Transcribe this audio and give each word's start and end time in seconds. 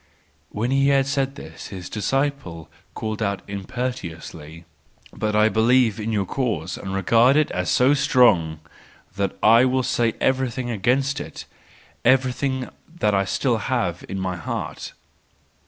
—When 0.49 0.71
he 0.71 0.87
had 0.87 1.05
said 1.05 1.35
this, 1.35 1.67
his 1.67 1.87
disciple 1.87 2.71
called 2.95 3.21
out 3.21 3.43
impetuously: 3.47 4.65
"But 5.13 5.35
I 5.35 5.47
believe 5.47 5.99
in 5.99 6.11
your 6.11 6.25
cause, 6.25 6.75
and 6.75 6.91
regard 6.95 7.35
it 7.37 7.51
as 7.51 7.69
so 7.69 7.93
strong 7.93 8.61
that 9.15 9.37
I 9.43 9.63
will 9.65 9.83
say 9.83 10.15
everything 10.19 10.71
against 10.71 11.19
it, 11.19 11.45
everything 12.03 12.67
that 12.99 13.13
I 13.13 13.25
still 13.25 13.57
have 13.59 14.03
in 14.09 14.19
my 14.19 14.37
heart." 14.37 14.93